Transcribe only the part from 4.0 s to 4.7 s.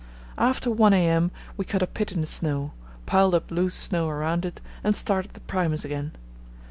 around it,